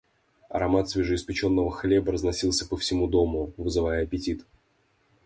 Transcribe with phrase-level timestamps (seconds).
[0.49, 4.43] Аромат свежеиспеченного хлеба разносился по всему дому, вызывая аппетит.